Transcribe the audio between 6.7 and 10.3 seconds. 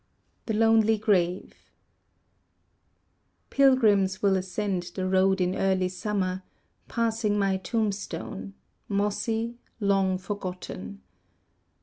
Passing my tombstone Mossy, long